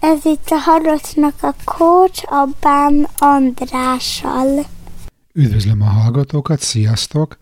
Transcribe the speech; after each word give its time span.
Ez 0.00 0.24
itt 0.24 0.48
a 0.48 0.56
Harocnak 0.56 1.42
a 1.42 1.54
Coach, 1.64 2.32
a 2.32 2.48
Bán 2.60 3.08
Andrással. 3.18 4.66
Üdvözlöm 5.32 5.82
a 5.82 5.84
hallgatókat, 5.84 6.60
sziasztok! 6.60 7.38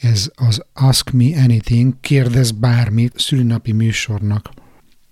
Ez 0.00 0.30
az 0.34 0.62
Ask 0.72 1.10
Me 1.10 1.42
Anything, 1.42 1.94
kérdez 2.00 2.50
bármit 2.50 3.18
szülinapi 3.18 3.72
műsornak 3.72 4.50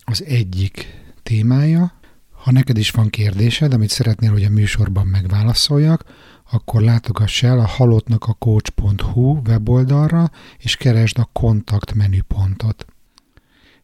az 0.04 0.24
egyik 0.24 0.86
témája. 1.22 1.92
Ha 2.30 2.52
neked 2.52 2.78
is 2.78 2.90
van 2.90 3.10
kérdésed, 3.10 3.72
amit 3.72 3.90
szeretnél, 3.90 4.30
hogy 4.30 4.44
a 4.44 4.50
műsorban 4.50 5.06
megválaszoljak, 5.06 6.04
akkor 6.50 6.80
látogass 6.80 7.42
el 7.42 7.58
a 7.58 7.66
halottnak 7.66 8.24
a 8.24 8.32
coach.hu 8.32 9.40
weboldalra, 9.46 10.30
és 10.58 10.76
keresd 10.76 11.18
a 11.18 11.28
kontakt 11.32 11.94
menüpontot. 11.94 12.86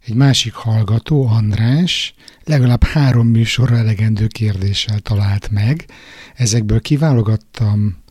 Egy 0.06 0.14
másik 0.14 0.52
hallgató, 0.52 1.26
András, 1.26 2.14
legalább 2.44 2.84
három 2.84 3.26
műsorra 3.26 3.76
elegendő 3.76 4.26
kérdéssel 4.26 4.98
talált 4.98 5.50
meg. 5.50 5.86
Ezekből 6.34 6.80
kiválogattam 6.80 8.02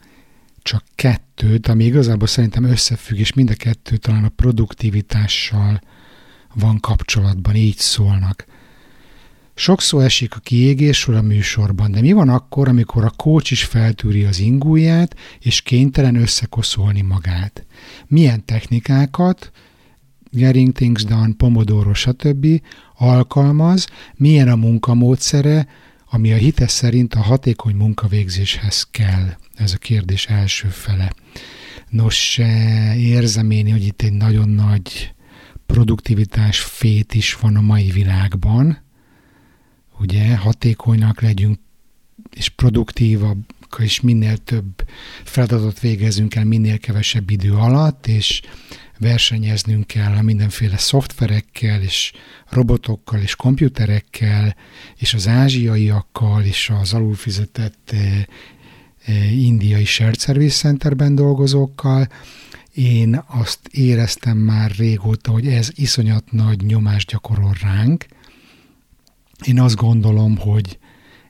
csak 0.62 0.84
kettőt, 0.96 1.68
ami 1.68 1.84
igazából 1.84 2.28
szerintem 2.28 2.64
összefügg, 2.64 3.18
és 3.18 3.34
mind 3.34 3.50
a 3.50 3.56
kettő 3.56 3.98
talán 3.98 4.24
a 4.24 4.30
produktivitással 4.30 5.82
van 6.54 6.80
kapcsolatban, 6.80 7.56
így 7.56 7.78
szólnak. 7.78 8.46
Sokszor 9.56 10.04
esik 10.04 10.36
a 10.36 10.40
kiégésről 10.40 11.16
a 11.16 11.22
műsorban, 11.22 11.92
de 11.92 12.02
mi 12.02 12.12
van 12.12 12.30
akkor, 12.30 12.68
amikor 12.68 13.04
a 13.04 13.10
kócs 13.10 13.52
is 13.52 13.64
feltűri 13.64 14.24
az 14.24 14.40
ingúját, 14.40 15.16
és 15.40 15.62
kénytelen 15.62 16.16
összekoszolni 16.16 17.02
magát? 17.02 17.66
Milyen 18.08 18.46
technikákat, 18.46 19.52
Getting 20.36 20.72
Things 20.72 21.04
Done, 21.04 21.34
Pomodoro, 21.38 21.94
stb. 21.94 22.62
alkalmaz, 22.96 23.88
milyen 24.16 24.48
a 24.48 24.56
munkamódszere, 24.56 25.68
ami 26.10 26.34
a 26.34 26.36
hites 26.36 26.72
szerint 26.72 27.14
a 27.14 27.20
hatékony 27.20 27.76
munkavégzéshez 27.76 28.88
kell. 28.92 29.30
Ez 29.56 29.74
a 29.74 29.78
kérdés 29.78 30.26
első 30.26 30.68
fele. 30.68 31.14
Nos, 31.90 32.38
érzem 32.98 33.52
én, 33.52 33.72
hogy 33.72 33.86
itt 33.86 34.02
egy 34.02 34.14
nagyon 34.14 34.50
nagy 34.50 35.14
produktivitás 35.66 36.60
fét 36.60 37.14
is 37.14 37.36
van 37.36 37.56
a 37.56 37.62
mai 37.62 37.92
világban. 37.92 38.78
Ugye, 40.00 40.38
hatékonynak 40.38 41.22
legyünk, 41.22 41.60
és 42.36 42.50
produktívabb, 42.50 43.46
és 43.80 44.02
minél 44.02 44.38
több 44.38 44.86
feladatot 45.24 45.80
végezünk 45.80 46.36
el 46.36 46.46
minél 46.46 46.78
kevesebb 46.78 47.30
idő 47.30 47.54
alatt, 47.54 48.08
és 48.08 48.42
versenyeznünk 49.00 49.88
kell 49.88 50.22
mindenféle 50.22 50.78
szoftverekkel, 50.78 51.82
és 51.82 52.12
robotokkal, 52.50 53.20
és 53.22 53.36
komputerekkel, 53.36 54.56
és 54.98 55.14
az 55.14 55.28
ázsiaiakkal, 55.28 56.44
és 56.44 56.72
az 56.82 56.94
alulfizetett 56.94 57.92
eh, 57.92 58.24
eh, 59.06 59.42
indiai 59.44 59.86
shared 59.86 60.20
service 60.20 60.56
centerben 60.58 61.16
dolgozókkal. 61.16 62.08
Én 62.74 63.24
azt 63.28 63.60
éreztem 63.72 64.38
már 64.38 64.72
régóta, 64.72 65.32
hogy 65.32 65.48
ez 65.48 65.70
iszonyat 65.76 66.32
nagy 66.32 66.62
nyomást 66.66 67.10
gyakorol 67.10 67.56
ránk. 67.62 68.06
Én 69.46 69.60
azt 69.60 69.76
gondolom, 69.76 70.38
hogy 70.38 70.78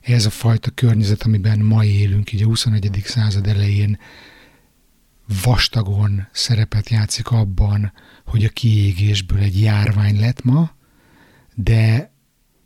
ez 0.04 0.26
a 0.26 0.30
fajta 0.30 0.70
környezet, 0.70 1.22
amiben 1.22 1.58
ma 1.58 1.84
élünk, 1.84 2.32
így 2.32 2.42
a 2.42 2.46
21. 2.46 3.02
század 3.04 3.46
elején 3.46 3.98
vastagon 5.42 6.28
szerepet 6.32 6.88
játszik 6.88 7.30
abban, 7.30 7.92
hogy 8.26 8.44
a 8.44 8.48
kiégésből 8.48 9.38
egy 9.38 9.60
járvány 9.60 10.20
lett 10.20 10.42
ma, 10.42 10.70
de 11.54 12.12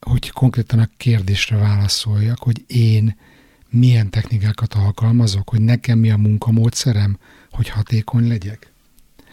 hogy 0.01 0.31
konkrétan 0.31 0.79
a 0.79 0.89
kérdésre 0.97 1.57
válaszoljak, 1.57 2.39
hogy 2.39 2.65
én 2.67 3.17
milyen 3.71 4.11
technikákat 4.11 4.75
alkalmazok, 4.75 5.51
hogy 5.51 5.61
nekem 5.61 5.99
mi 5.99 6.11
a 6.11 6.17
munkamódszerem, 6.17 7.19
hogy 7.51 7.69
hatékony 7.69 8.29
legyek. 8.29 8.73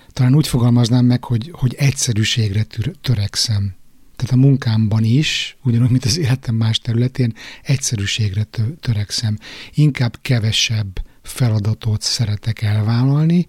Talán 0.08 0.36
úgy 0.36 0.48
fogalmaznám 0.48 1.06
meg, 1.06 1.24
hogy, 1.24 1.52
hogy 1.54 1.74
egyszerűségre 1.74 2.66
törekszem. 3.02 3.76
Tehát 4.16 4.34
a 4.34 4.36
munkámban 4.36 5.04
is, 5.04 5.58
ugyanúgy, 5.64 5.90
mint 5.90 6.06
az 6.06 6.18
életem 6.18 6.56
más 6.56 6.80
területén, 6.80 7.34
egyszerűségre 7.64 8.44
törekszem. 8.80 9.38
Inkább 9.74 10.18
kevesebb 10.22 11.02
feladatot 11.22 12.02
szeretek 12.02 12.62
elvállalni, 12.62 13.48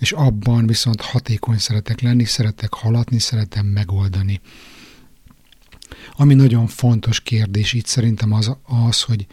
és 0.00 0.12
abban 0.12 0.66
viszont 0.66 1.00
hatékony 1.00 1.58
szeretek 1.58 2.00
lenni, 2.00 2.24
szeretek 2.24 2.72
haladni, 2.72 3.18
szeretem 3.18 3.66
megoldani. 3.66 4.40
Ami 6.12 6.34
nagyon 6.34 6.66
fontos 6.66 7.20
kérdés 7.20 7.72
itt 7.72 7.86
szerintem 7.86 8.32
az, 8.32 8.56
az 8.62 9.02
hogy, 9.02 9.26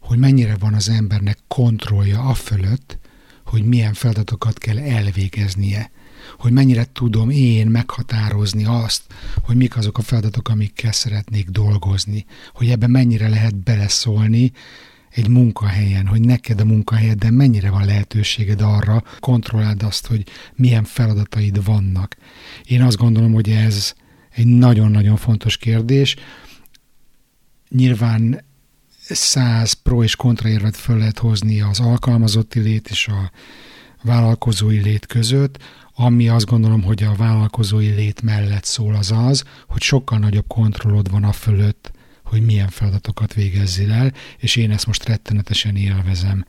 hogy 0.00 0.18
mennyire 0.18 0.56
van 0.56 0.74
az 0.74 0.88
embernek 0.88 1.38
kontrollja 1.48 2.20
a 2.20 2.34
fölött, 2.34 2.98
hogy 3.44 3.64
milyen 3.64 3.92
feladatokat 3.92 4.58
kell 4.58 4.78
elvégeznie. 4.78 5.90
Hogy 6.38 6.52
mennyire 6.52 6.86
tudom 6.92 7.30
én 7.30 7.66
meghatározni 7.66 8.64
azt, 8.64 9.02
hogy 9.42 9.56
mik 9.56 9.76
azok 9.76 9.98
a 9.98 10.02
feladatok, 10.02 10.48
amikkel 10.48 10.92
szeretnék 10.92 11.48
dolgozni. 11.48 12.24
Hogy 12.52 12.68
ebben 12.68 12.90
mennyire 12.90 13.28
lehet 13.28 13.56
beleszólni, 13.56 14.52
egy 15.14 15.28
munkahelyen, 15.28 16.06
hogy 16.06 16.20
neked 16.20 16.60
a 16.60 16.64
munkahelyeden 16.64 17.34
mennyire 17.34 17.70
van 17.70 17.84
lehetőséged 17.84 18.60
arra, 18.60 19.02
kontrolláld 19.18 19.82
azt, 19.82 20.06
hogy 20.06 20.24
milyen 20.54 20.84
feladataid 20.84 21.64
vannak. 21.64 22.16
Én 22.64 22.82
azt 22.82 22.96
gondolom, 22.96 23.32
hogy 23.32 23.50
ez 23.50 23.92
egy 24.30 24.46
nagyon-nagyon 24.46 25.16
fontos 25.16 25.56
kérdés. 25.56 26.16
Nyilván 27.68 28.44
száz 29.08 29.72
pro 29.72 30.02
és 30.02 30.16
kontraérvet 30.16 30.76
föl 30.76 30.98
lehet 30.98 31.18
hozni 31.18 31.60
az 31.60 31.80
alkalmazotti 31.80 32.60
lét 32.60 32.88
és 32.88 33.08
a 33.08 33.30
vállalkozói 34.02 34.78
lét 34.78 35.06
között, 35.06 35.58
ami 35.94 36.28
azt 36.28 36.46
gondolom, 36.46 36.82
hogy 36.82 37.02
a 37.02 37.14
vállalkozói 37.16 37.88
lét 37.88 38.22
mellett 38.22 38.64
szól 38.64 38.94
az 38.94 39.12
az, 39.12 39.44
hogy 39.68 39.82
sokkal 39.82 40.18
nagyobb 40.18 40.46
kontrollod 40.46 41.10
van 41.10 41.24
a 41.24 41.32
fölött, 41.32 41.92
hogy 42.24 42.42
milyen 42.42 42.68
feladatokat 42.68 43.34
végezzél 43.34 43.92
el, 43.92 44.12
és 44.38 44.56
én 44.56 44.70
ezt 44.70 44.86
most 44.86 45.08
rettenetesen 45.08 45.76
élvezem. 45.76 46.44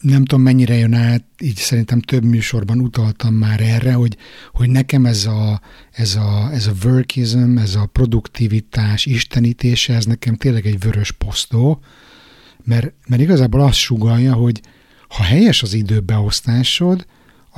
Nem 0.00 0.24
tudom, 0.24 0.44
mennyire 0.44 0.74
jön 0.74 0.94
át, 0.94 1.24
így 1.38 1.56
szerintem 1.56 2.00
több 2.00 2.24
műsorban 2.24 2.80
utaltam 2.80 3.34
már 3.34 3.60
erre, 3.60 3.92
hogy, 3.92 4.16
hogy 4.52 4.68
nekem 4.68 5.06
ez 5.06 5.26
a, 5.26 5.60
ez, 5.90 6.14
a, 6.14 6.52
ez 6.52 6.66
a 6.66 6.72
workism, 6.84 7.58
ez 7.58 7.74
a 7.74 7.86
produktivitás 7.86 9.06
istenítése, 9.06 9.94
ez 9.94 10.04
nekem 10.04 10.36
tényleg 10.36 10.66
egy 10.66 10.78
vörös 10.78 11.12
posztó, 11.12 11.80
mert, 12.64 12.92
mert 13.08 13.22
igazából 13.22 13.60
azt 13.60 13.78
sugalja, 13.78 14.34
hogy 14.34 14.60
ha 15.08 15.22
helyes 15.22 15.62
az 15.62 15.72
időbeosztásod, 15.72 17.06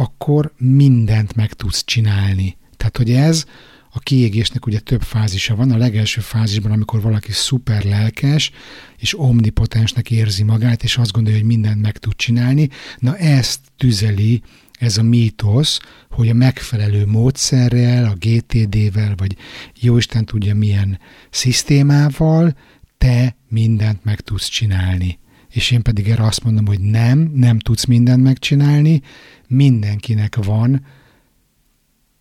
akkor 0.00 0.52
mindent 0.58 1.34
meg 1.34 1.52
tudsz 1.52 1.84
csinálni. 1.84 2.56
Tehát, 2.76 2.96
hogy 2.96 3.10
ez 3.12 3.44
a 3.92 3.98
kiégésnek 3.98 4.66
ugye 4.66 4.78
több 4.78 5.02
fázisa 5.02 5.54
van. 5.54 5.70
A 5.70 5.76
legelső 5.76 6.20
fázisban, 6.20 6.72
amikor 6.72 7.00
valaki 7.00 7.32
szuper 7.32 7.84
lelkes, 7.84 8.50
és 8.96 9.18
omnipotensnek 9.18 10.10
érzi 10.10 10.42
magát, 10.42 10.82
és 10.82 10.96
azt 10.96 11.12
gondolja, 11.12 11.38
hogy 11.38 11.46
mindent 11.46 11.82
meg 11.82 11.98
tud 11.98 12.16
csinálni. 12.16 12.68
Na 12.98 13.16
ezt 13.16 13.60
tüzeli 13.76 14.42
ez 14.78 14.98
a 14.98 15.02
mítosz, 15.02 15.80
hogy 16.10 16.28
a 16.28 16.34
megfelelő 16.34 17.06
módszerrel, 17.06 18.04
a 18.04 18.16
GTD-vel, 18.18 19.14
vagy 19.16 19.36
jóisten 19.80 20.24
tudja 20.24 20.54
milyen 20.54 20.98
szisztémával, 21.30 22.56
te 22.98 23.36
mindent 23.48 24.04
meg 24.04 24.20
tudsz 24.20 24.48
csinálni. 24.48 25.18
És 25.50 25.70
én 25.70 25.82
pedig 25.82 26.08
erre 26.08 26.24
azt 26.24 26.44
mondom, 26.44 26.66
hogy 26.66 26.80
nem, 26.80 27.32
nem 27.34 27.58
tudsz 27.58 27.84
mindent 27.84 28.22
megcsinálni, 28.22 29.02
mindenkinek 29.48 30.36
van 30.44 30.84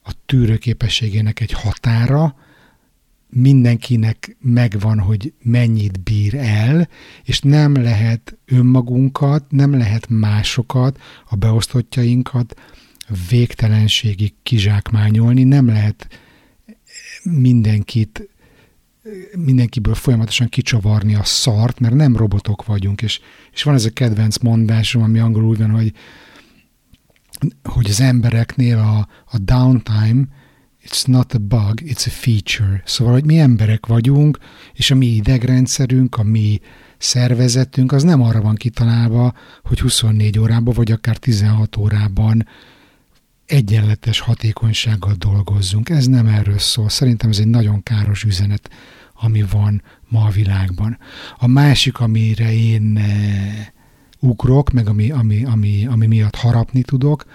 a 0.03 0.11
tűrőképességének 0.25 1.39
egy 1.39 1.51
határa, 1.51 2.35
mindenkinek 3.29 4.37
megvan, 4.39 4.99
hogy 4.99 5.33
mennyit 5.41 5.99
bír 5.99 6.35
el, 6.35 6.89
és 7.23 7.39
nem 7.39 7.73
lehet 7.73 8.37
önmagunkat, 8.45 9.45
nem 9.49 9.77
lehet 9.77 10.09
másokat, 10.09 10.99
a 11.29 11.35
beosztottjainkat 11.35 12.59
végtelenségig 13.29 14.33
kizsákmányolni, 14.43 15.43
nem 15.43 15.67
lehet 15.67 16.07
mindenkit 17.23 18.29
mindenkiből 19.37 19.95
folyamatosan 19.95 20.49
kicsavarni 20.49 21.15
a 21.15 21.23
szart, 21.23 21.79
mert 21.79 21.93
nem 21.93 22.15
robotok 22.15 22.65
vagyunk, 22.65 23.01
és, 23.01 23.19
és 23.53 23.63
van 23.63 23.73
ez 23.73 23.85
a 23.85 23.89
kedvenc 23.89 24.37
mondásom, 24.37 25.01
ami 25.01 25.19
angolul 25.19 25.55
van, 25.55 25.69
hogy 25.69 25.93
hogy 27.63 27.89
az 27.89 28.01
embereknél 28.01 28.77
a, 28.77 29.07
a 29.25 29.37
downtime 29.37 30.23
it's 30.83 31.07
not 31.07 31.33
a 31.33 31.37
bug, 31.37 31.81
it's 31.83 32.05
a 32.05 32.09
feature. 32.09 32.81
Szóval, 32.85 33.13
hogy 33.13 33.25
mi 33.25 33.39
emberek 33.39 33.85
vagyunk, 33.85 34.37
és 34.73 34.91
a 34.91 34.95
mi 34.95 35.05
idegrendszerünk, 35.05 36.17
a 36.17 36.23
mi 36.23 36.59
szervezetünk, 36.97 37.91
az 37.91 38.03
nem 38.03 38.21
arra 38.21 38.41
van 38.41 38.55
kitalálva, 38.55 39.33
hogy 39.63 39.79
24 39.79 40.39
órában, 40.39 40.73
vagy 40.73 40.91
akár 40.91 41.17
16 41.17 41.77
órában 41.77 42.47
egyenletes 43.45 44.19
hatékonysággal 44.19 45.13
dolgozzunk. 45.17 45.89
Ez 45.89 46.05
nem 46.05 46.27
erről 46.27 46.59
szól. 46.59 46.89
Szerintem 46.89 47.29
ez 47.29 47.39
egy 47.39 47.47
nagyon 47.47 47.83
káros 47.83 48.23
üzenet 48.23 48.69
ami 49.21 49.41
van 49.41 49.81
ma 50.07 50.25
a 50.25 50.29
világban. 50.29 50.97
A 51.37 51.47
másik, 51.47 51.99
amire 51.99 52.53
én 52.53 52.97
eh, 52.97 53.67
ugrok, 54.19 54.71
meg 54.71 54.87
ami, 54.87 55.11
ami, 55.11 55.43
ami, 55.43 55.85
ami 55.85 56.05
miatt 56.05 56.35
harapni 56.35 56.81
tudok, 56.81 57.25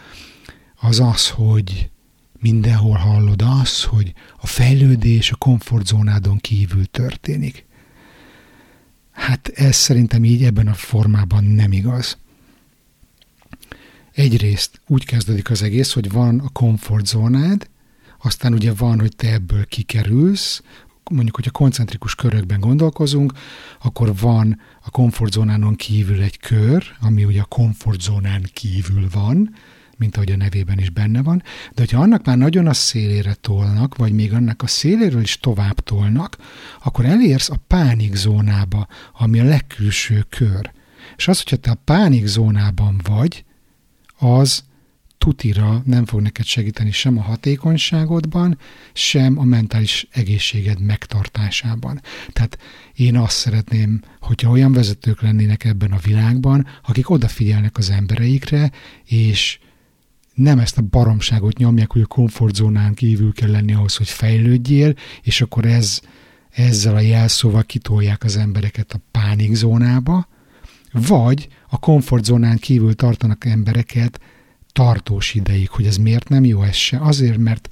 az 0.81 1.01
az, 1.01 1.29
hogy 1.29 1.91
mindenhol 2.41 2.97
hallod 2.97 3.43
az, 3.61 3.83
hogy 3.83 4.13
a 4.41 4.47
fejlődés 4.47 5.31
a 5.31 5.37
komfortzónádon 5.37 6.39
kívül 6.39 6.87
történik. 6.87 7.67
Hát 9.11 9.49
ez 9.49 9.77
szerintem 9.77 10.25
így 10.25 10.45
ebben 10.45 10.67
a 10.67 10.75
formában 10.75 11.45
nem 11.45 11.73
igaz. 11.73 12.19
Egyrészt 14.13 14.81
úgy 14.87 15.05
kezdődik 15.05 15.51
az 15.51 15.63
egész, 15.63 15.93
hogy 15.93 16.11
van 16.11 16.39
a 16.39 16.49
komfortzónád, 16.49 17.69
aztán 18.23 18.53
ugye 18.53 18.73
van, 18.73 19.01
hogy 19.01 19.17
te 19.17 19.33
ebből 19.33 19.67
kikerülsz, 19.67 20.63
mondjuk, 21.11 21.35
hogyha 21.35 21.51
koncentrikus 21.51 22.15
körökben 22.15 22.61
gondolkozunk, 22.61 23.33
akkor 23.83 24.17
van 24.17 24.61
a 24.81 24.91
komfortzónánon 24.91 25.75
kívül 25.75 26.23
egy 26.23 26.39
kör, 26.39 26.85
ami 27.01 27.25
ugye 27.25 27.41
a 27.41 27.45
komfortzónán 27.45 28.43
kívül 28.53 29.09
van, 29.13 29.55
mint 29.97 30.17
ahogy 30.17 30.31
a 30.31 30.37
nevében 30.37 30.79
is 30.79 30.91
benne 30.91 31.23
van, 31.23 31.43
de 31.75 31.81
hogyha 31.81 32.01
annak 32.01 32.25
már 32.25 32.37
nagyon 32.37 32.67
a 32.67 32.73
szélére 32.73 33.35
tolnak, 33.35 33.97
vagy 33.97 34.13
még 34.13 34.33
annak 34.33 34.63
a 34.63 34.67
széléről 34.67 35.23
is 35.23 35.39
tovább 35.39 35.81
tolnak, 35.81 36.37
akkor 36.85 37.05
elérsz 37.05 37.51
a 37.51 37.63
pánikzónába, 37.67 38.87
ami 39.13 39.41
a 39.41 39.45
legkülső 39.45 40.27
kör. 40.29 40.73
És 41.17 41.29
az, 41.29 41.43
hogyha 41.43 41.57
te 41.57 41.71
a 41.71 41.81
pánikzónában 41.85 43.01
vagy, 43.03 43.45
az 44.19 44.65
tutira 45.25 45.83
nem 45.85 46.05
fog 46.05 46.21
neked 46.21 46.45
segíteni 46.45 46.91
sem 46.91 47.19
a 47.19 47.23
hatékonyságodban, 47.23 48.59
sem 48.93 49.39
a 49.39 49.45
mentális 49.45 50.07
egészséged 50.11 50.81
megtartásában. 50.81 52.01
Tehát 52.33 52.59
én 52.95 53.17
azt 53.17 53.37
szeretném, 53.37 54.01
hogyha 54.21 54.51
olyan 54.51 54.73
vezetők 54.73 55.23
lennének 55.23 55.65
ebben 55.65 55.93
a 55.93 55.99
világban, 56.05 56.67
akik 56.87 57.11
odafigyelnek 57.11 57.79
az 57.79 57.91
embereikre, 57.91 58.71
és 59.05 59.59
nem 60.35 60.59
ezt 60.59 60.79
a 60.79 60.83
baromságot 60.83 61.59
nyomják, 61.59 61.93
hogy 61.93 62.03
a 62.03 62.07
komfortzónán 62.07 62.95
kívül 62.95 63.33
kell 63.33 63.51
lenni 63.51 63.73
ahhoz, 63.73 63.97
hogy 63.97 64.09
fejlődjél, 64.09 64.95
és 65.23 65.41
akkor 65.41 65.65
ez, 65.65 66.01
ezzel 66.51 66.95
a 66.95 67.01
jelszóval 67.01 67.65
kitolják 67.65 68.25
az 68.25 68.37
embereket 68.37 68.93
a 68.93 69.01
pánikzónába, 69.11 70.29
vagy 70.93 71.49
a 71.69 71.79
komfortzónán 71.79 72.59
kívül 72.59 72.95
tartanak 72.95 73.45
embereket 73.45 74.21
tartós 74.75 75.35
ideig, 75.35 75.71
hogy 75.71 75.87
ez 75.87 75.97
miért 75.97 76.29
nem 76.29 76.45
jó, 76.45 76.63
ez. 76.63 76.77
Azért, 76.99 77.39
mert 77.39 77.69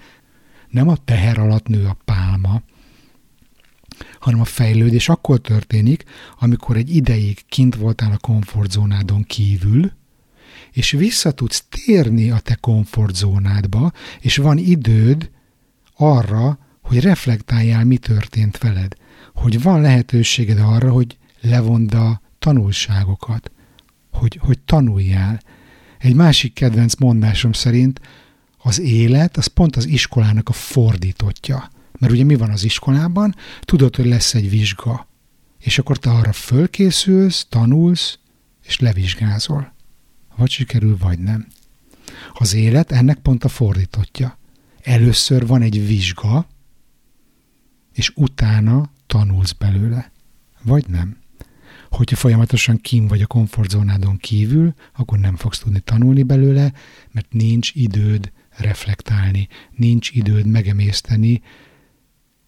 nem 0.69 0.89
a 0.89 0.97
teher 0.97 1.39
alatt 1.39 1.67
nő 1.67 1.87
a 1.87 1.97
pálma, 2.05 2.63
hanem 4.21 4.41
a 4.41 4.45
fejlődés 4.45 5.09
akkor 5.09 5.39
történik, 5.39 6.05
amikor 6.39 6.77
egy 6.77 6.97
ideig 6.97 7.39
kint 7.49 7.77
voltál 7.77 8.13
a 8.13 8.19
komfortzónádon 8.19 9.23
kívül, 9.23 9.93
és 10.73 10.91
vissza 10.91 11.31
tudsz 11.31 11.65
térni 11.69 12.31
a 12.31 12.39
te 12.39 12.55
komfortzónádba, 12.55 13.93
és 14.21 14.37
van 14.37 14.59
időd 14.59 15.31
arra, 15.97 16.59
hogy 16.83 17.01
reflektáljál, 17.01 17.85
mi 17.85 17.97
történt 17.97 18.59
veled. 18.59 18.95
Hogy 19.35 19.63
van 19.63 19.81
lehetőséged 19.81 20.59
arra, 20.59 20.91
hogy 20.91 21.19
levond 21.41 21.95
a 21.95 22.21
tanulságokat, 22.39 23.51
hogy, 24.13 24.39
hogy 24.43 24.59
tanuljál. 24.59 25.41
Egy 26.03 26.15
másik 26.15 26.53
kedvenc 26.53 26.95
mondásom 26.95 27.53
szerint 27.53 28.01
az 28.59 28.81
élet 28.81 29.37
az 29.37 29.47
pont 29.47 29.77
az 29.77 29.87
iskolának 29.87 30.49
a 30.49 30.53
fordítottja. 30.53 31.71
Mert 31.99 32.13
ugye 32.13 32.25
mi 32.25 32.35
van 32.35 32.51
az 32.51 32.65
iskolában? 32.65 33.35
Tudod, 33.61 33.97
hogy 33.97 34.07
lesz 34.07 34.35
egy 34.35 34.51
vizsga. 34.51 35.09
És 35.59 35.79
akkor 35.79 35.99
te 35.99 36.11
arra 36.11 36.33
fölkészülsz, 36.33 37.47
tanulsz, 37.49 38.19
és 38.63 38.79
levizsgázol. 38.79 39.73
Vagy 40.37 40.51
sikerül, 40.51 40.97
vagy 40.99 41.19
nem. 41.19 41.47
Az 42.33 42.55
élet 42.55 42.93
ennek 42.93 43.19
pont 43.19 43.45
a 43.45 43.49
fordítottja. 43.49 44.39
Először 44.83 45.47
van 45.47 45.63
egy 45.63 45.87
vizsga, 45.87 46.47
és 47.93 48.13
utána 48.15 48.91
tanulsz 49.07 49.53
belőle. 49.53 50.13
Vagy 50.63 50.89
nem 50.89 51.22
hogyha 51.93 52.17
folyamatosan 52.17 52.77
kim 52.77 53.07
vagy 53.07 53.23
a 53.23 53.27
komfortzónádon 53.27 54.17
kívül, 54.17 54.75
akkor 54.97 55.19
nem 55.19 55.37
fogsz 55.37 55.59
tudni 55.59 55.81
tanulni 55.81 56.23
belőle, 56.23 56.73
mert 57.11 57.33
nincs 57.33 57.71
időd 57.75 58.33
reflektálni, 58.57 59.49
nincs 59.77 60.11
időd 60.11 60.47
megemészteni, 60.47 61.43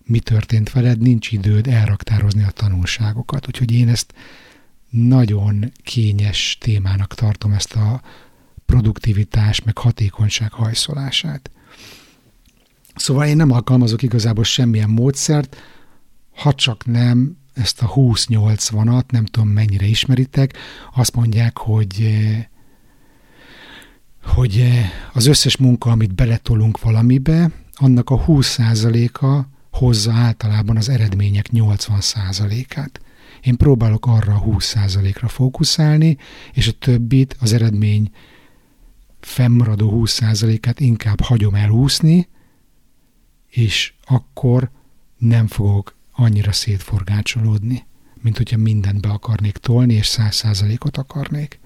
mi 0.04 0.18
történt 0.18 0.72
veled, 0.72 1.00
nincs 1.00 1.32
időd 1.32 1.66
elraktározni 1.66 2.42
a 2.42 2.50
tanulságokat. 2.50 3.46
Úgyhogy 3.46 3.72
én 3.72 3.88
ezt 3.88 4.14
nagyon 4.90 5.72
kényes 5.82 6.58
témának 6.60 7.14
tartom 7.14 7.52
ezt 7.52 7.72
a 7.72 8.02
produktivitás 8.66 9.62
meg 9.62 9.78
hatékonyság 9.78 10.52
hajszolását. 10.52 11.50
Szóval 12.94 13.26
én 13.26 13.36
nem 13.36 13.50
alkalmazok 13.50 14.02
igazából 14.02 14.44
semmilyen 14.44 14.90
módszert, 14.90 15.56
ha 16.34 16.54
csak 16.54 16.86
nem 16.86 17.36
ezt 17.54 17.82
a 17.82 17.92
20-80-at, 17.94 19.10
nem 19.10 19.24
tudom 19.24 19.48
mennyire 19.48 19.86
ismeritek, 19.86 20.56
azt 20.94 21.14
mondják, 21.14 21.58
hogy 21.58 22.00
eh, 22.00 22.44
hogy 24.24 24.58
eh, 24.58 24.90
az 25.12 25.26
összes 25.26 25.56
munka, 25.56 25.90
amit 25.90 26.14
beletolunk 26.14 26.80
valamibe, 26.80 27.50
annak 27.74 28.10
a 28.10 28.24
20%-a 28.24 29.40
hozza 29.70 30.12
általában 30.12 30.76
az 30.76 30.88
eredmények 30.88 31.46
80%-át. 31.52 33.00
Én 33.40 33.56
próbálok 33.56 34.06
arra 34.06 34.34
a 34.34 34.42
20%-ra 34.42 35.28
fókuszálni, 35.28 36.16
és 36.52 36.68
a 36.68 36.72
többit, 36.72 37.36
az 37.40 37.52
eredmény 37.52 38.10
fennmaradó 39.20 40.02
20%-át 40.04 40.80
inkább 40.80 41.20
hagyom 41.20 41.54
elúszni, 41.54 42.28
és 43.50 43.92
akkor 44.04 44.70
nem 45.18 45.46
fogok 45.46 45.94
annyira 46.14 46.52
szétforgácsolódni, 46.52 47.86
mint 48.22 48.36
hogyha 48.36 48.56
mindent 48.56 49.00
be 49.00 49.08
akarnék 49.08 49.56
tolni, 49.56 49.94
és 49.94 50.06
száz 50.06 50.34
százalékot 50.34 50.96
akarnék. 50.96 51.60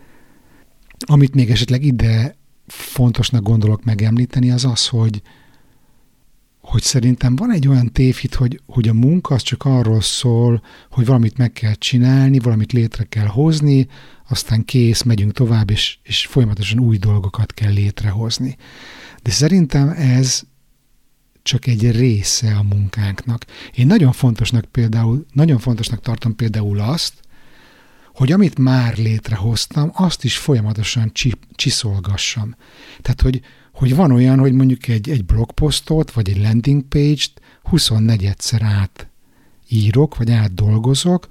Amit 1.07 1.35
még 1.35 1.51
esetleg 1.51 1.85
ide 1.85 2.37
fontosnak 2.67 3.43
gondolok 3.43 3.85
megemlíteni, 3.85 4.51
az 4.51 4.65
az, 4.65 4.87
hogy, 4.89 5.23
hogy 6.61 6.83
szerintem 6.83 7.37
van 7.37 7.53
egy 7.53 7.69
olyan 7.69 7.93
tévhit, 7.93 8.35
hogy, 8.35 8.61
hogy 8.67 8.89
a 8.89 8.93
munka 8.93 9.35
az 9.35 9.43
csak 9.43 9.65
arról 9.65 10.01
szól, 10.01 10.63
hogy 10.91 11.07
valamit 11.07 11.39
meg 11.39 11.53
kell 11.53 11.75
csinálni, 11.75 12.39
valamit 12.39 12.73
létre 12.73 13.05
kell 13.05 13.27
hozni, 13.27 13.87
aztán 14.29 14.65
kész, 14.65 15.03
megyünk 15.03 15.33
tovább, 15.33 15.71
és, 15.71 15.99
és 16.03 16.27
folyamatosan 16.27 16.79
új 16.79 16.97
dolgokat 16.97 17.55
kell 17.55 17.73
létrehozni. 17.73 18.57
De 19.23 19.31
szerintem 19.31 19.89
ez 19.89 20.43
csak 21.49 21.67
egy 21.67 21.91
része 21.91 22.57
a 22.57 22.63
munkánknak. 22.63 23.45
Én 23.75 23.87
nagyon 23.87 24.13
fontosnak 24.13 24.65
például, 24.65 25.27
nagyon 25.33 25.59
fontosnak 25.59 26.01
tartom 26.01 26.37
például 26.37 26.81
azt, 26.81 27.15
hogy 28.15 28.33
amit 28.33 28.59
már 28.59 28.97
létrehoztam, 28.97 29.91
azt 29.95 30.25
is 30.25 30.37
folyamatosan 30.37 31.11
csi, 31.13 31.35
csiszolgassam. 31.55 32.57
Tehát, 33.01 33.21
hogy, 33.21 33.41
hogy 33.73 33.95
van 33.95 34.13
olyan, 34.13 34.39
hogy 34.39 34.53
mondjuk 34.53 34.89
egy, 34.89 35.11
egy 35.11 35.25
blogposztot, 35.25 36.11
vagy 36.11 36.29
egy 36.29 36.39
landing 36.39 36.83
page-t 36.83 37.41
24-szer 37.71 38.61
át 38.63 39.09
írok, 39.69 40.17
vagy 40.17 40.31
átdolgozok, 40.31 41.29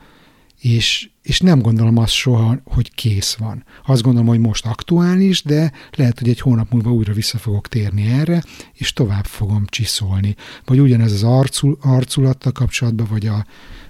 és, 0.68 1.10
és 1.22 1.40
nem 1.40 1.60
gondolom 1.60 1.98
azt 1.98 2.14
soha, 2.14 2.58
hogy 2.64 2.96
kész 2.96 3.34
van. 3.34 3.64
Azt 3.86 4.02
gondolom, 4.02 4.28
hogy 4.28 4.40
most 4.40 4.66
aktuális, 4.66 5.44
de 5.44 5.72
lehet, 5.96 6.20
hogy 6.20 6.30
egy 6.30 6.40
hónap 6.40 6.72
múlva 6.72 6.94
újra 6.94 7.14
vissza 7.14 7.38
fogok 7.38 7.68
térni 7.68 8.08
erre, 8.08 8.44
és 8.74 8.94
tovább 8.94 9.26
fogom 9.26 9.66
csiszolni. 9.66 10.36
Vagy 10.66 10.80
ugyanez 10.80 11.12
az 11.12 11.24
arcul, 11.24 11.78
arculattal 11.82 12.52
kapcsolatban, 12.52 13.08
vagy 13.10 13.28
a, 13.28 13.46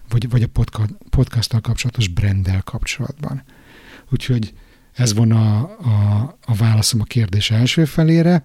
vagy, 0.09 0.29
vagy 0.29 0.43
a 0.43 0.47
podcast, 0.47 0.89
podcasttal 1.09 1.61
kapcsolatos 1.61 2.07
branddel 2.07 2.61
kapcsolatban. 2.61 3.43
Úgyhogy 4.11 4.53
ez 4.93 5.13
van 5.13 5.31
a, 5.31 5.57
a, 5.61 6.37
a 6.45 6.55
válaszom 6.55 7.01
a 7.01 7.03
kérdés 7.03 7.51
első 7.51 7.85
felére. 7.85 8.43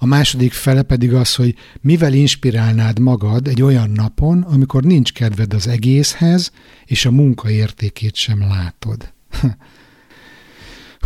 A 0.00 0.06
második 0.06 0.52
fele 0.52 0.82
pedig 0.82 1.14
az, 1.14 1.34
hogy 1.34 1.54
mivel 1.80 2.12
inspirálnád 2.12 2.98
magad 2.98 3.48
egy 3.48 3.62
olyan 3.62 3.90
napon, 3.90 4.42
amikor 4.42 4.82
nincs 4.82 5.12
kedved 5.12 5.54
az 5.54 5.66
egészhez, 5.66 6.52
és 6.84 7.04
a 7.04 7.10
munka 7.10 7.50
értékét 7.50 8.14
sem 8.14 8.40
látod. 8.40 9.12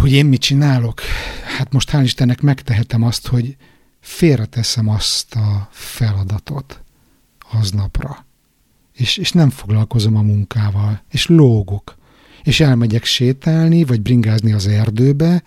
hogy 0.01 0.13
én 0.13 0.27
mit 0.27 0.41
csinálok? 0.41 1.01
Hát 1.57 1.73
most 1.73 1.91
hál' 1.93 2.01
Istennek 2.03 2.41
megtehetem 2.41 3.03
azt, 3.03 3.27
hogy 3.27 3.57
félreteszem 4.01 4.89
azt 4.89 5.35
a 5.35 5.69
feladatot 5.71 6.83
aznapra. 7.53 8.27
És, 8.93 9.17
és 9.17 9.33
nem 9.33 9.51
foglalkozom 9.51 10.17
a 10.17 10.23
munkával, 10.23 11.03
és 11.11 11.27
lógok. 11.27 11.97
És 12.43 12.61
elmegyek 12.61 13.05
sétálni, 13.05 13.85
vagy 13.85 14.01
bringázni 14.01 14.53
az 14.53 14.67
erdőbe, 14.67 15.43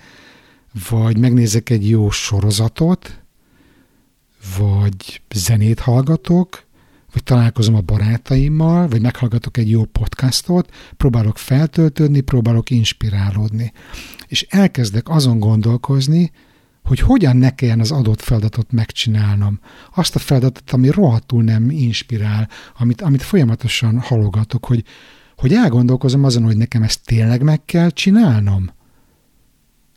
vagy 0.89 1.17
megnézek 1.17 1.69
egy 1.69 1.89
jó 1.89 2.09
sorozatot, 2.09 3.25
vagy 4.57 5.21
zenét 5.35 5.79
hallgatok, 5.79 6.63
vagy 7.13 7.23
találkozom 7.23 7.75
a 7.75 7.81
barátaimmal, 7.81 8.87
vagy 8.87 9.01
meghallgatok 9.01 9.57
egy 9.57 9.69
jó 9.69 9.85
podcastot, 9.85 10.69
próbálok 10.97 11.37
feltöltődni, 11.37 12.19
próbálok 12.19 12.69
inspirálódni. 12.69 13.71
És 14.27 14.45
elkezdek 14.49 15.09
azon 15.09 15.39
gondolkozni, 15.39 16.31
hogy 16.83 16.99
hogyan 16.99 17.37
ne 17.37 17.55
kelljen 17.55 17.79
az 17.79 17.91
adott 17.91 18.21
feladatot 18.21 18.71
megcsinálnom. 18.71 19.59
Azt 19.95 20.15
a 20.15 20.19
feladatot, 20.19 20.71
ami 20.71 20.89
rohadtul 20.89 21.43
nem 21.43 21.69
inspirál, 21.69 22.49
amit, 22.77 23.01
amit 23.01 23.21
folyamatosan 23.21 23.99
halogatok, 23.99 24.65
hogy, 24.65 24.83
hogy 25.37 25.53
elgondolkozom 25.53 26.23
azon, 26.23 26.43
hogy 26.43 26.57
nekem 26.57 26.83
ezt 26.83 27.05
tényleg 27.05 27.41
meg 27.41 27.65
kell 27.65 27.89
csinálnom. 27.89 28.69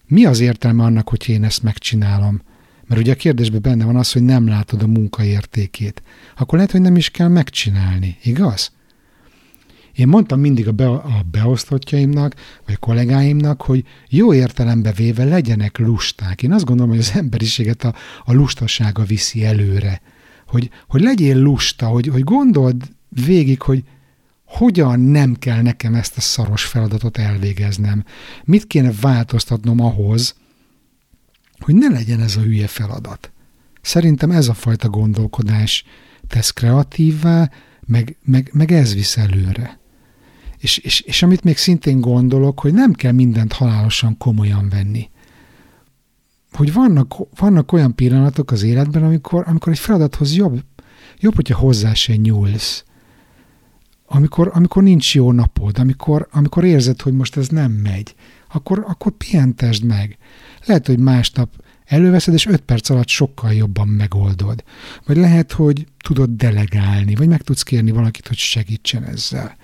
Mi 0.06 0.24
az 0.24 0.40
értelme 0.40 0.84
annak, 0.84 1.08
hogy 1.08 1.28
én 1.28 1.44
ezt 1.44 1.62
megcsinálom? 1.62 2.40
Mert 2.88 3.00
ugye 3.00 3.12
a 3.12 3.16
kérdésben 3.16 3.60
benne 3.62 3.84
van 3.84 3.96
az, 3.96 4.12
hogy 4.12 4.22
nem 4.22 4.48
látod 4.48 4.82
a 4.82 4.86
munka 4.86 5.24
értékét. 5.24 6.02
Akkor 6.36 6.54
lehet, 6.54 6.72
hogy 6.72 6.80
nem 6.80 6.96
is 6.96 7.10
kell 7.10 7.28
megcsinálni, 7.28 8.16
igaz? 8.22 8.72
Én 9.98 10.08
mondtam 10.08 10.40
mindig 10.40 10.68
a, 10.68 10.72
be, 10.72 10.88
a 10.88 11.24
beosztottjaimnak, 11.30 12.34
vagy 12.66 12.74
a 12.74 12.84
kollégáimnak, 12.86 13.62
hogy 13.62 13.84
jó 14.08 14.34
értelembe 14.34 14.92
véve 14.92 15.24
legyenek 15.24 15.78
lusták. 15.78 16.42
Én 16.42 16.52
azt 16.52 16.64
gondolom, 16.64 16.90
hogy 16.90 17.00
az 17.00 17.12
emberiséget 17.14 17.84
a, 17.84 17.94
a 18.24 18.32
lustasága 18.32 19.04
viszi 19.04 19.44
előre. 19.44 20.00
Hogy, 20.46 20.70
hogy 20.88 21.00
legyél 21.00 21.36
lusta, 21.36 21.86
hogy, 21.86 22.06
hogy 22.06 22.24
gondold 22.24 22.88
végig, 23.08 23.62
hogy 23.62 23.82
hogyan 24.44 25.00
nem 25.00 25.34
kell 25.34 25.62
nekem 25.62 25.94
ezt 25.94 26.16
a 26.16 26.20
szaros 26.20 26.64
feladatot 26.64 27.18
elvégeznem. 27.18 28.04
Mit 28.44 28.66
kéne 28.66 28.92
változtatnom 29.00 29.80
ahhoz, 29.80 30.34
hogy 31.58 31.74
ne 31.74 31.88
legyen 31.88 32.20
ez 32.20 32.36
a 32.36 32.40
hülye 32.40 32.66
feladat. 32.66 33.32
Szerintem 33.82 34.30
ez 34.30 34.48
a 34.48 34.54
fajta 34.54 34.88
gondolkodás 34.88 35.84
tesz 36.26 36.50
kreatívvá, 36.50 37.50
meg, 37.86 38.16
meg, 38.24 38.50
meg 38.52 38.72
ez 38.72 38.94
visz 38.94 39.16
előre. 39.16 39.78
És, 40.58 40.78
és, 40.78 41.00
és 41.00 41.22
amit 41.22 41.44
még 41.44 41.56
szintén 41.56 42.00
gondolok, 42.00 42.60
hogy 42.60 42.72
nem 42.72 42.92
kell 42.92 43.12
mindent 43.12 43.52
halálosan 43.52 44.16
komolyan 44.16 44.68
venni. 44.68 45.10
Hogy 46.52 46.72
vannak, 46.72 47.14
vannak 47.36 47.72
olyan 47.72 47.94
pillanatok 47.94 48.50
az 48.50 48.62
életben, 48.62 49.02
amikor, 49.02 49.44
amikor 49.46 49.72
egy 49.72 49.78
feladathoz 49.78 50.34
jobb, 50.34 50.64
jobb, 51.20 51.34
hogyha 51.34 51.58
hozzá 51.58 51.94
se 51.94 52.16
nyúlsz. 52.16 52.84
Amikor, 54.06 54.50
amikor 54.54 54.82
nincs 54.82 55.14
jó 55.14 55.32
napod, 55.32 55.78
amikor, 55.78 56.28
amikor 56.30 56.64
érzed, 56.64 57.00
hogy 57.00 57.12
most 57.12 57.36
ez 57.36 57.48
nem 57.48 57.72
megy, 57.72 58.14
akkor, 58.52 58.84
akkor 58.88 59.12
pihentesd 59.12 59.84
meg. 59.84 60.18
Lehet, 60.64 60.86
hogy 60.86 60.98
másnap 60.98 61.50
előveszed, 61.84 62.34
és 62.34 62.46
öt 62.46 62.60
perc 62.60 62.90
alatt 62.90 63.08
sokkal 63.08 63.52
jobban 63.52 63.88
megoldod. 63.88 64.64
Vagy 65.06 65.16
lehet, 65.16 65.52
hogy 65.52 65.86
tudod 66.04 66.30
delegálni, 66.30 67.14
vagy 67.14 67.28
meg 67.28 67.42
tudsz 67.42 67.62
kérni 67.62 67.90
valakit, 67.90 68.28
hogy 68.28 68.36
segítsen 68.36 69.04
ezzel. 69.04 69.56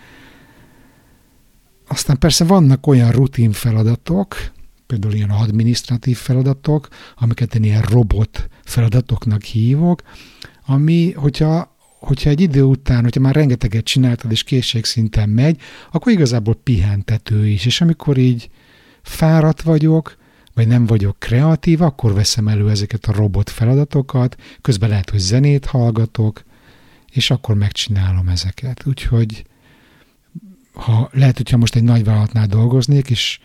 Aztán 1.89 2.19
persze 2.19 2.45
vannak 2.45 2.87
olyan 2.87 3.11
rutin 3.11 3.53
feladatok, 3.53 4.53
például 4.87 5.15
ilyen 5.15 5.31
administratív 5.31 6.17
feladatok, 6.17 6.89
amiket 7.17 7.55
én 7.55 7.63
ilyen 7.63 7.83
robot 7.83 8.49
feladatoknak 8.65 9.43
hívok, 9.43 10.03
ami, 10.67 11.13
hogyha, 11.13 11.77
hogyha 11.99 12.31
egy 12.31 12.41
idő 12.41 12.63
után, 12.63 13.03
hogyha 13.03 13.21
már 13.21 13.35
rengeteget 13.35 13.85
csináltad, 13.85 14.31
és 14.31 14.43
készségszinten 14.43 15.29
megy, 15.29 15.61
akkor 15.93 16.13
igazából 16.13 16.55
pihentető 16.55 17.47
is. 17.47 17.67
És 17.67 17.81
amikor 17.81 18.19
így 18.19 18.51
fáradt 19.05 19.63
vagyok, 19.63 20.17
vagy 20.55 20.67
nem 20.67 20.87
vagyok 20.87 21.19
kreatív, 21.19 21.83
akkor 21.83 22.13
veszem 22.13 22.49
elő 22.49 22.71
ezeket 22.71 23.05
a 23.05 23.13
robot 23.13 23.51
feladatokat, 23.51 24.37
közben 24.61 24.89
lehet, 24.89 25.11
hogy 25.11 25.19
zenét 25.19 25.67
hallgatok, 25.67 26.43
és 27.13 27.31
akkor 27.31 27.55
megcsinálom 27.55 28.29
ezeket. 28.29 28.87
Úgyhogy 28.87 29.47
ha, 30.73 31.09
lehet, 31.13 31.37
hogyha 31.37 31.57
most 31.57 31.75
egy 31.75 31.83
nagy 31.83 32.05
vállalatnál 32.05 32.47
dolgoznék, 32.47 33.11
és 33.11 33.39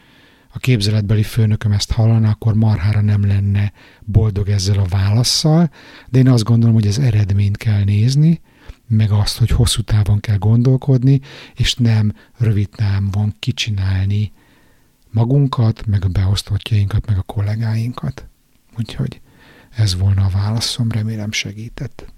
a 0.53 0.59
képzeletbeli 0.59 1.23
főnököm 1.23 1.71
ezt 1.71 1.91
hallaná, 1.91 2.29
akkor 2.29 2.53
marhára 2.53 3.01
nem 3.01 3.27
lenne 3.27 3.71
boldog 4.01 4.49
ezzel 4.49 4.79
a 4.79 4.87
válaszsal, 4.89 5.71
de 6.09 6.19
én 6.19 6.29
azt 6.29 6.43
gondolom, 6.43 6.75
hogy 6.75 6.87
az 6.87 6.99
eredményt 6.99 7.57
kell 7.57 7.83
nézni, 7.83 8.41
meg 8.87 9.11
azt, 9.11 9.37
hogy 9.37 9.49
hosszú 9.49 9.81
távon 9.81 10.19
kell 10.19 10.37
gondolkodni, 10.37 11.19
és 11.55 11.73
nem 11.73 12.13
rövid 12.37 12.69
távon 12.69 13.33
kicsinálni 13.39 14.31
magunkat, 15.11 15.85
meg 15.85 16.05
a 16.05 16.07
beosztottjainkat, 16.07 17.05
meg 17.05 17.17
a 17.17 17.21
kollégáinkat. 17.21 18.27
Úgyhogy 18.77 19.21
ez 19.69 19.97
volna 19.97 20.25
a 20.25 20.29
válaszom, 20.33 20.91
remélem 20.91 21.31
segített. 21.31 22.13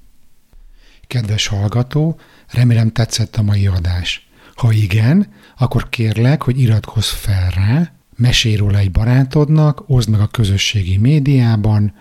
Kedves 1.07 1.47
hallgató, 1.47 2.19
remélem 2.47 2.91
tetszett 2.91 3.35
a 3.35 3.41
mai 3.41 3.67
adás. 3.67 4.29
Ha 4.55 4.71
igen, 4.71 5.27
akkor 5.57 5.89
kérlek, 5.89 6.41
hogy 6.41 6.59
iratkozz 6.59 7.09
fel 7.09 7.49
rá, 7.49 7.91
mesélj 8.15 8.55
róla 8.55 8.77
egy 8.77 8.91
barátodnak, 8.91 9.83
oszd 9.87 10.09
meg 10.09 10.19
a 10.19 10.27
közösségi 10.27 10.97
médiában, 10.97 11.93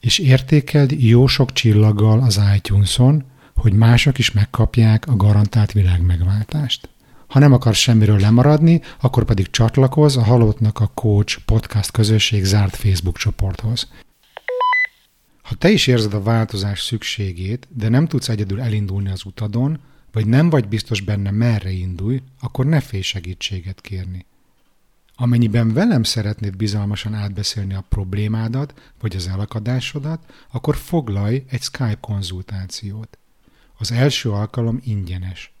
és 0.00 0.18
értékeld 0.18 0.90
jó 0.90 1.26
sok 1.26 1.52
csillaggal 1.52 2.20
az 2.20 2.40
iTunes-on, 2.56 3.24
hogy 3.54 3.72
mások 3.72 4.18
is 4.18 4.30
megkapják 4.30 5.06
a 5.06 5.16
garantált 5.16 5.72
világmegváltást. 5.72 6.88
Ha 7.30 7.38
nem 7.38 7.52
akarsz 7.52 7.78
semmiről 7.78 8.18
lemaradni, 8.18 8.80
akkor 9.00 9.24
pedig 9.24 9.50
csatlakozz 9.50 10.16
a 10.16 10.22
Halottnak 10.22 10.80
a 10.80 10.86
Coach 10.86 11.38
podcast 11.44 11.90
közösség 11.90 12.44
zárt 12.44 12.76
Facebook 12.76 13.16
csoporthoz. 13.16 13.88
Ha 15.42 15.54
te 15.54 15.70
is 15.70 15.86
érzed 15.86 16.14
a 16.14 16.22
változás 16.22 16.80
szükségét, 16.82 17.68
de 17.70 17.88
nem 17.88 18.06
tudsz 18.06 18.28
egyedül 18.28 18.60
elindulni 18.60 19.10
az 19.10 19.24
utadon, 19.24 19.80
vagy 20.12 20.26
nem 20.26 20.50
vagy 20.50 20.68
biztos 20.68 21.00
benne 21.00 21.30
merre 21.30 21.70
indulj, 21.70 22.22
akkor 22.40 22.66
ne 22.66 22.80
félj 22.80 23.02
segítséget 23.02 23.80
kérni. 23.80 24.26
Amennyiben 25.14 25.72
velem 25.72 26.02
szeretnéd 26.02 26.56
bizalmasan 26.56 27.14
átbeszélni 27.14 27.74
a 27.74 27.84
problémádat, 27.88 28.92
vagy 29.00 29.16
az 29.16 29.28
elakadásodat, 29.28 30.32
akkor 30.50 30.76
foglalj 30.76 31.44
egy 31.48 31.62
Skype 31.62 31.98
konzultációt. 32.00 33.18
Az 33.78 33.92
első 33.92 34.30
alkalom 34.30 34.80
ingyenes. 34.84 35.52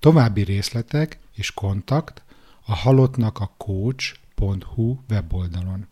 További 0.00 0.42
részletek 0.42 1.18
és 1.34 1.50
kontakt 1.50 2.22
a 2.66 2.74
halottnak 2.74 3.38
a 3.38 3.50
coach.hu 3.56 4.98
weboldalon. 5.10 5.86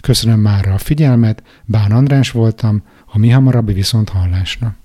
Köszönöm 0.00 0.40
már 0.40 0.68
a 0.68 0.78
figyelmet, 0.78 1.42
Bán 1.64 1.92
András 1.92 2.30
voltam, 2.30 2.82
a 3.06 3.18
mi 3.18 3.30
hamarabbi 3.30 3.72
viszont 3.72 4.08
hallásra. 4.08 4.76